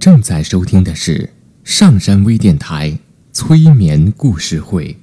[0.00, 1.28] 正在收听的是
[1.62, 2.98] 上山微电台
[3.34, 4.96] 催眠故事会。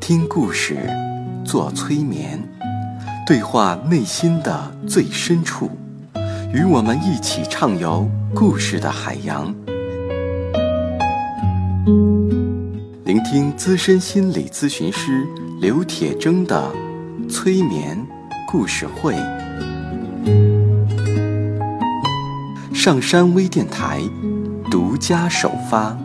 [0.00, 0.78] 听故事，
[1.44, 2.42] 做催眠，
[3.26, 5.70] 对话内心的最深处，
[6.54, 9.54] 与我们一起畅游故事的海洋。
[13.24, 15.26] 听资深心理咨询师
[15.58, 16.70] 刘铁铮的
[17.28, 18.06] 催眠
[18.46, 19.14] 故事会。
[22.74, 24.00] 上山微电台
[24.70, 25.96] 独家首发。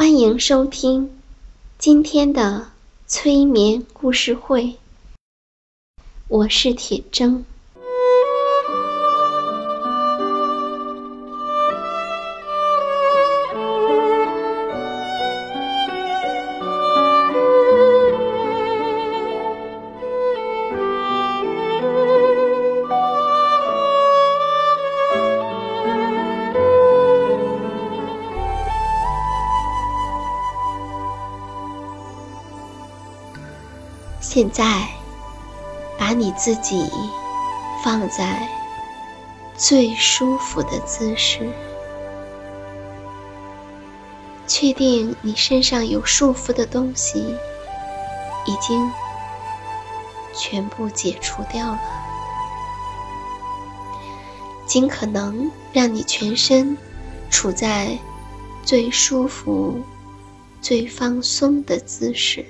[0.00, 1.20] 欢迎收听
[1.76, 2.70] 今天的
[3.06, 4.76] 催眠故事会，
[6.26, 7.44] 我是铁铮。
[34.40, 34.88] 现在，
[35.98, 36.90] 把你自己
[37.84, 38.48] 放在
[39.54, 41.46] 最舒服的姿势，
[44.46, 47.36] 确定你身上有束缚的东西
[48.46, 48.90] 已经
[50.34, 51.80] 全部解除掉了，
[54.66, 56.78] 尽可能让你全身
[57.30, 57.98] 处在
[58.64, 59.78] 最舒服、
[60.62, 62.42] 最放松的姿势。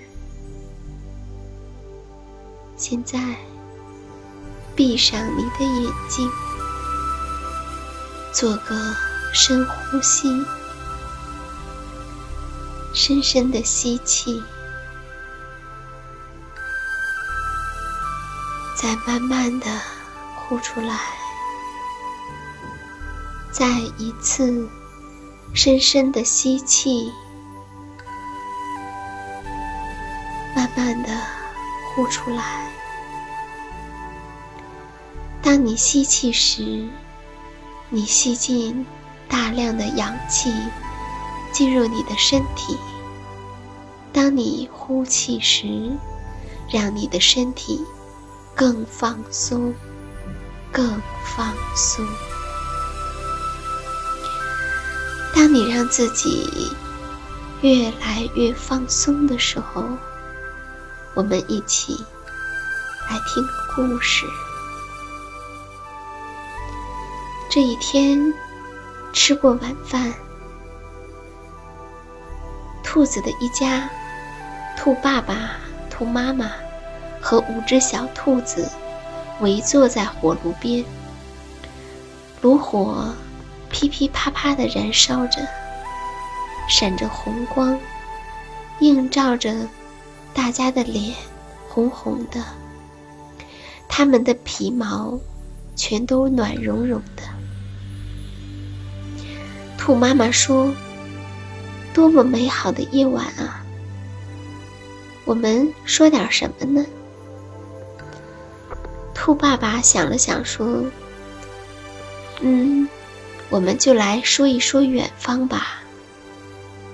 [2.90, 3.20] 现在，
[4.74, 6.28] 闭上你的眼睛，
[8.32, 8.74] 做个
[9.32, 10.44] 深呼吸，
[12.92, 14.42] 深深的吸气，
[18.76, 19.66] 再慢慢的
[20.34, 20.98] 呼出来，
[23.52, 23.68] 再
[23.98, 24.68] 一次
[25.54, 27.12] 深深的吸气，
[30.56, 31.16] 慢慢的
[31.94, 32.68] 呼出来。
[35.50, 36.88] 当你吸气时，
[37.88, 38.86] 你吸进
[39.28, 40.48] 大量的氧气
[41.50, 42.76] 进入你的身体；
[44.12, 45.90] 当你呼气时，
[46.72, 47.84] 让你的身体
[48.54, 49.74] 更放松，
[50.70, 51.02] 更
[51.34, 52.06] 放松。
[55.34, 56.70] 当你让自己
[57.60, 59.82] 越来越放松的时候，
[61.14, 61.94] 我们一起
[63.10, 64.24] 来听个故事。
[67.50, 68.32] 这一天，
[69.12, 70.14] 吃过晚饭，
[72.80, 73.90] 兔子的一家，
[74.76, 75.56] 兔爸爸、
[75.90, 76.52] 兔妈妈
[77.20, 78.70] 和五只小兔子
[79.40, 80.84] 围坐在火炉边，
[82.40, 83.12] 炉火
[83.68, 85.40] 噼噼啪啪的燃烧着，
[86.68, 87.76] 闪着红光，
[88.78, 89.52] 映照着
[90.32, 91.16] 大家的脸，
[91.68, 92.44] 红红的，
[93.88, 95.18] 它们的皮毛
[95.74, 97.24] 全都暖融融的。
[99.80, 100.74] 兔妈妈说
[101.94, 103.64] ：“多么美好的夜晚啊！
[105.24, 106.84] 我们说点什么呢？”
[109.14, 110.84] 兔爸爸想了想说
[112.40, 112.86] ：“嗯，
[113.48, 115.78] 我们就来说一说远方吧。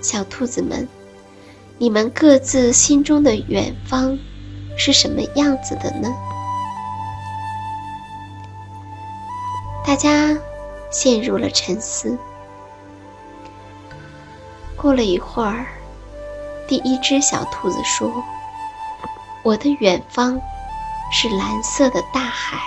[0.00, 0.86] 小兔子们，
[1.78, 4.16] 你们各自心中的远方
[4.78, 6.08] 是什么样子的呢？”
[9.84, 10.38] 大家
[10.93, 12.16] 陷入了沉思。
[14.76, 15.67] 过了一会儿，
[16.69, 18.23] 第一只小兔子说
[19.43, 20.40] ：“我的远方
[21.11, 22.58] 是蓝色的大海，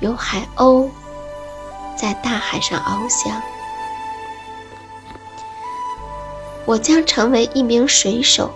[0.00, 0.90] 有海鸥
[1.96, 3.40] 在大海上翱翔。
[6.64, 8.50] 我将成为一名水手，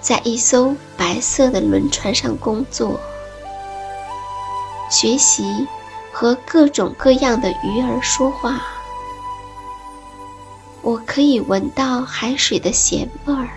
[0.00, 2.98] 在一艘白色的轮船上工作，
[4.90, 5.68] 学习。”
[6.18, 8.62] 和各种各样的鱼儿说话，
[10.80, 13.50] 我可以闻到海水的咸味儿，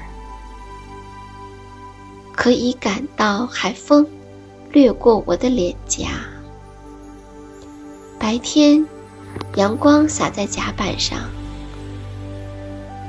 [2.35, 4.05] 可以感到海风
[4.73, 6.09] 掠过我的脸颊。
[8.19, 8.85] 白天，
[9.55, 11.17] 阳光洒在甲板上；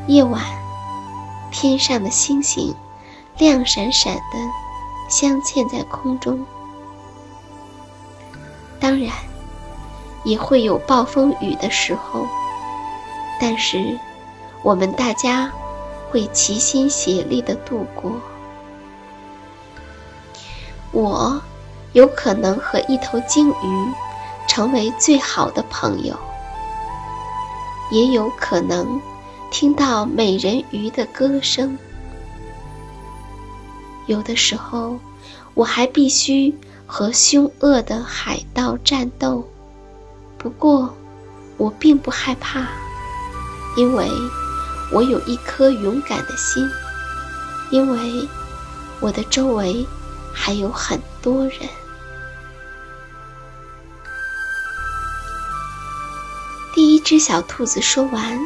[0.06, 0.44] 夜晚，
[1.50, 2.72] 天上的星星
[3.36, 4.38] 亮闪闪的
[5.08, 6.38] 镶嵌在空中。
[8.78, 9.12] 当然，
[10.24, 12.26] 也会有暴风雨的时候，
[13.40, 13.98] 但是
[14.62, 15.52] 我们大家
[16.10, 18.12] 会齐心协力的度过。
[20.92, 21.40] 我
[21.92, 23.94] 有可能和一头鲸鱼。
[24.46, 26.18] 成为最好的朋友，
[27.92, 29.00] 也有可能
[29.48, 31.78] 听到美人鱼的歌声。
[34.06, 34.98] 有的时候，
[35.54, 36.52] 我还必须
[36.84, 39.48] 和凶恶的海盗战斗。
[40.42, 40.96] 不过，
[41.58, 42.66] 我并不害怕，
[43.76, 44.08] 因为
[44.90, 46.66] 我有一颗勇敢的心，
[47.68, 48.26] 因为
[49.00, 49.86] 我的周围
[50.32, 51.68] 还有很多人。
[56.74, 58.40] 第一只小兔子说完，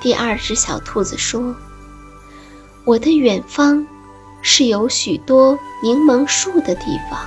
[0.00, 1.52] 第二只小兔子说
[2.86, 3.84] ：“我的远方
[4.40, 7.18] 是有许多柠檬树的地方，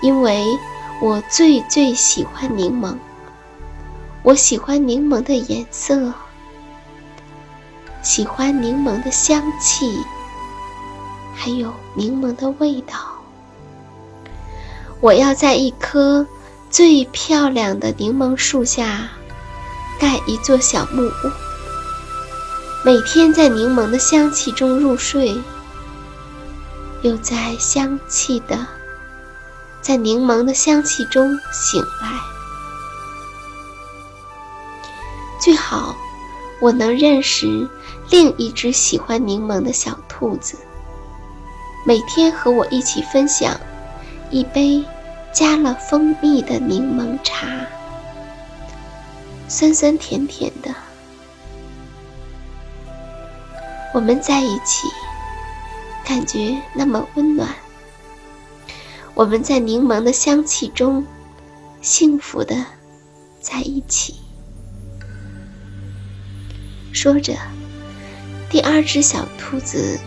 [0.00, 0.42] 因为
[1.00, 2.96] 我最最喜欢柠檬。
[4.22, 6.12] 我喜欢柠檬的颜色，
[8.02, 10.02] 喜欢柠檬的香气，
[11.34, 12.94] 还有柠檬的味道。
[15.00, 16.26] 我要在一棵。”
[16.68, 19.08] 最漂亮的柠檬树下，
[20.00, 21.30] 盖一座小木屋。
[22.84, 25.40] 每天在柠檬的香气中入睡，
[27.02, 28.66] 又在香气的，
[29.86, 32.08] 在柠檬的香气中醒来。
[35.38, 35.94] 最好
[36.60, 37.70] 我能认识
[38.10, 40.58] 另一只喜欢柠檬的小兔子，
[41.84, 43.60] 每天和我一起分享
[44.30, 44.84] 一杯。
[45.32, 47.46] 加了蜂蜜的柠檬茶，
[49.48, 50.74] 酸酸甜甜的。
[53.92, 54.88] 我们在一起，
[56.06, 57.54] 感觉那么温暖。
[59.16, 61.02] 我们在柠檬的香气中，
[61.80, 62.66] 幸福的
[63.40, 64.14] 在一起。
[66.92, 67.34] 说着，
[68.50, 69.98] 第二只小兔子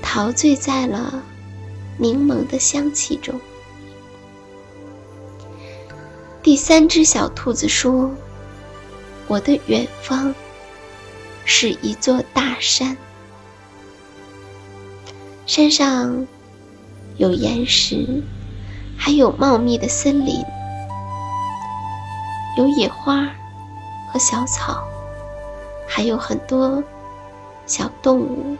[0.00, 1.24] 陶醉在了
[1.98, 3.40] 柠檬的香气中。
[6.40, 8.12] 第三只小兔子说
[9.26, 10.32] ：“我的远方
[11.44, 12.96] 是一座大山，
[15.46, 16.28] 山上
[17.16, 18.22] 有岩石，
[19.04, 20.44] 还有茂密的森林，
[22.56, 23.28] 有野花
[24.12, 24.80] 和小草，
[25.88, 26.80] 还有很多
[27.66, 28.56] 小动物。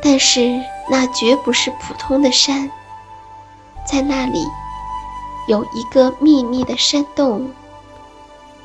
[0.00, 2.70] 但是那绝不是普通的山，
[3.84, 4.46] 在那里。”
[5.48, 7.50] 有一个秘密的山洞，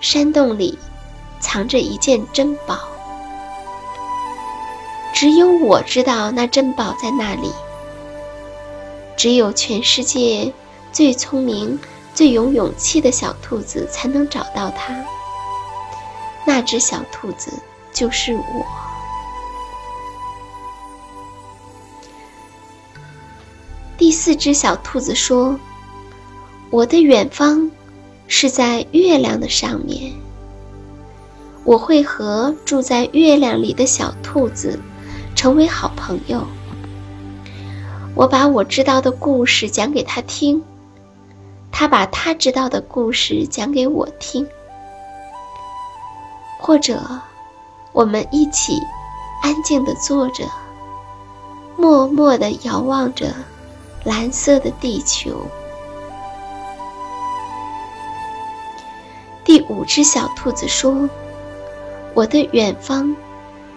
[0.01, 0.77] 山洞里
[1.39, 2.77] 藏着一件珍宝，
[5.13, 7.53] 只有我知道那珍宝在那里。
[9.23, 10.51] 只有全世界
[10.91, 11.79] 最聪明、
[12.13, 15.05] 最有勇气的小兔子才能找到它。
[16.45, 17.49] 那只小兔子
[17.93, 18.65] 就是我。
[23.97, 25.57] 第四只小兔子说。
[26.69, 27.71] 我的远方
[28.27, 30.11] 是在月亮的上面。
[31.63, 34.77] 我会和住在月亮里的小兔子
[35.33, 36.45] 成为好朋友。
[38.15, 40.61] 我把我知道的故事讲给他听，
[41.71, 44.47] 他把他知道的故事讲给我听。
[46.59, 47.01] 或者，
[47.91, 48.79] 我们一起
[49.41, 50.45] 安静地坐着，
[51.75, 53.33] 默默地遥望着
[54.03, 55.45] 蓝色的地球。
[59.43, 61.09] 第五只小兔子说
[62.13, 63.13] ：“我的远方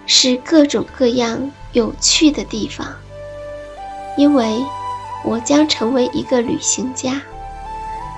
[0.06, 2.86] 是各种各样有趣的地方，
[4.16, 4.64] 因为
[5.24, 7.20] 我将成为一个旅行家，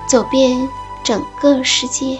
[0.08, 0.68] 走遍
[1.04, 2.18] 整个世界。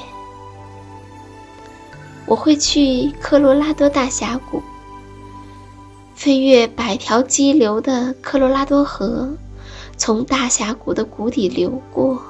[2.26, 4.62] 我会去科罗拉多大峡谷，
[6.14, 9.30] 飞越百条激流的科罗拉多河，
[9.96, 12.20] 从大峡谷的谷底流过。”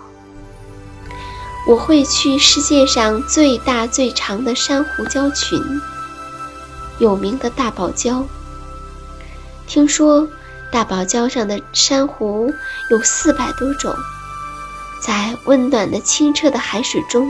[1.67, 5.61] 我会去世界上最大最长的珊瑚礁群，
[6.99, 8.25] 有名的大堡礁。
[9.67, 10.26] 听说
[10.70, 12.52] 大堡礁上的珊瑚
[12.90, 13.94] 有四百多种，
[15.00, 17.28] 在温暖的清澈的海水中，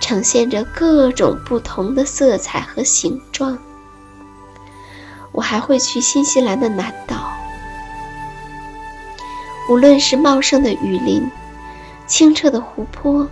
[0.00, 3.58] 呈现着各种不同的色彩和形状。
[5.32, 7.32] 我还会去新西兰的南岛，
[9.68, 11.30] 无论是茂盛的雨林、
[12.06, 13.28] 清澈的湖泊，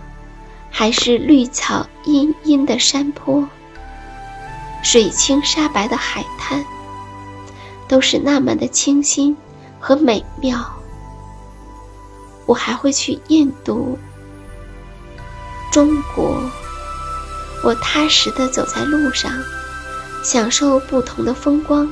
[0.71, 3.45] 还是绿草茵茵的山坡、
[4.81, 6.63] 水清沙白的海滩，
[7.89, 9.35] 都是那么的清新
[9.79, 10.77] 和美妙。
[12.45, 13.97] 我还会去印度、
[15.71, 16.41] 中国。
[17.63, 19.31] 我踏实地走在路上，
[20.23, 21.89] 享受不同的风光，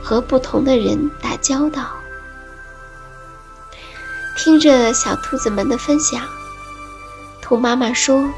[0.00, 1.88] 和不同的人打交道。
[4.36, 6.22] 听着小兔子们的分享，
[7.42, 8.28] 兔妈妈说：“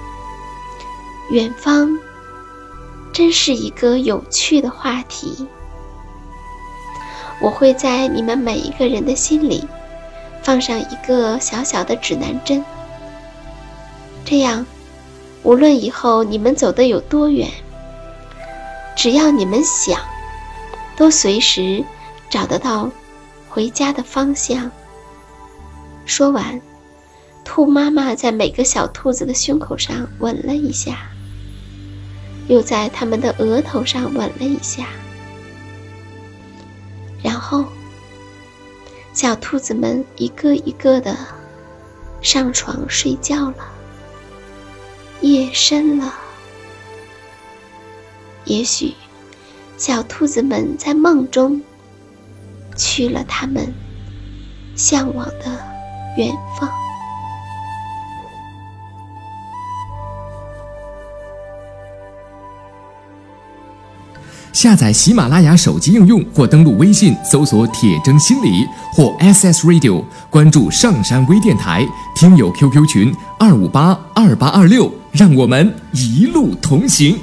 [1.31, 1.99] 远方
[3.13, 5.47] 真是一个有趣的话题。”
[7.41, 9.65] 我会在你们每一个人的心里。
[10.43, 12.65] 放上一个小小的指南针，
[14.25, 14.65] 这样，
[15.43, 17.51] 无论以后你们走得有多远，
[18.95, 20.01] 只要你们想，
[20.97, 21.83] 都随时
[22.31, 22.89] 找得到
[23.49, 24.71] 回家的方向。
[26.05, 26.61] 说完，
[27.45, 31.09] 兔妈妈在每个小兔子的胸口上吻了一下，
[32.47, 34.87] 又在它们的额头上吻了一下，
[37.47, 37.65] 后。
[39.13, 41.17] 小兔子们一个一个的
[42.21, 43.73] 上床睡觉了。
[45.23, 46.13] 夜深了，
[48.45, 48.93] 也许
[49.79, 51.63] 小兔子们在梦中
[52.77, 53.73] 去了他们
[54.75, 55.45] 向往的
[56.19, 56.86] 远方。
[64.67, 77.17] 下载喜马拉雅手机应用或登录微信搜索“铁铮心理”或 SS Radio，关注上山微电台，听友 QQ 群二五八二八二六，让我们一路同行。